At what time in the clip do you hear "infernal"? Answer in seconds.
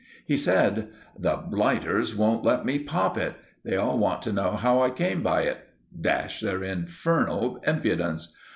6.63-7.57